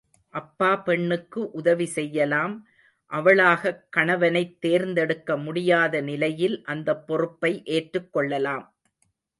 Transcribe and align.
அப்பா 0.33 0.75
பெண்ணுக்கு 0.77 1.51
உதவி 1.51 1.85
செய்யலாம் 1.87 2.55
அவளாகக் 3.11 3.87
கணவனைத் 3.91 4.61
தேர்ந்தெடுக்க 4.61 5.37
முடியாத 5.37 6.01
நிலையில் 6.01 6.63
அந்தப் 6.65 7.07
பொறுப்பை 7.07 7.61
ஏற்றுக்கொள்ளலாம். 7.69 8.67